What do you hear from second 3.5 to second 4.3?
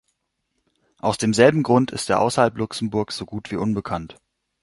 wie unbekannt.